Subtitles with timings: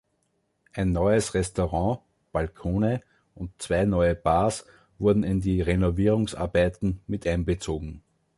[0.73, 1.99] Ein neues Restaurant,
[2.31, 3.01] Balkone
[3.35, 4.65] und zwei neue Bars
[4.97, 8.01] wurden in die Renovierungsarbeiten miteinbezogen.